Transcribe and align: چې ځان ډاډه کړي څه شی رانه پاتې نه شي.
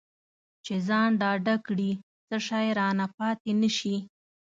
چې 0.65 0.73
ځان 0.87 1.09
ډاډه 1.21 1.55
کړي 1.67 1.91
څه 2.27 2.37
شی 2.47 2.67
رانه 2.79 3.05
پاتې 3.17 3.51
نه 3.61 3.69
شي. 3.77 3.95